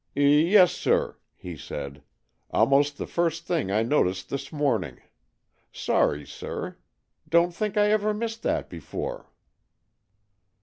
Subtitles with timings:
[0.17, 2.01] ''Yes, sir," he said.
[2.49, 4.99] "Almost the first thing I noticed this morning.
[5.71, 6.77] Sorry, sir.
[7.29, 9.29] Don't think I ever missed that before."